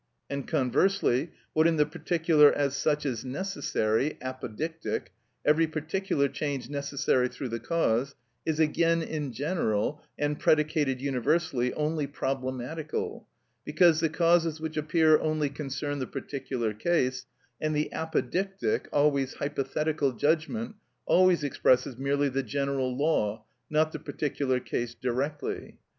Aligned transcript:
And 0.31 0.47
conversely, 0.47 1.29
what 1.53 1.67
in 1.67 1.75
the 1.75 1.85
particular 1.85 2.51
as 2.51 2.75
such 2.75 3.05
is 3.05 3.23
necessary 3.23 4.17
(apodictic) 4.19 5.09
(every 5.45 5.67
particular 5.67 6.27
change 6.27 6.71
necessary 6.71 7.27
through 7.27 7.49
the 7.49 7.59
cause), 7.59 8.15
is 8.43 8.59
again 8.59 9.03
in 9.03 9.31
general, 9.31 10.01
and 10.17 10.39
predicated 10.39 10.99
universally, 11.01 11.71
only 11.75 12.07
problematical; 12.07 13.27
because 13.63 13.99
the 13.99 14.09
causes 14.09 14.59
which 14.59 14.75
appear 14.75 15.19
only 15.19 15.49
concern 15.51 15.99
the 15.99 16.07
particular 16.07 16.73
case, 16.73 17.27
and 17.61 17.75
the 17.75 17.89
apodictic, 17.93 18.87
always 18.91 19.35
hypothetical 19.35 20.13
judgment, 20.13 20.75
always 21.05 21.43
expresses 21.43 21.95
merely 21.95 22.27
the 22.27 22.41
general 22.41 22.97
law, 22.97 23.45
not 23.69 23.91
the 23.91 23.99
particular 23.99 24.59
case 24.59 24.95
directly. 24.95 25.77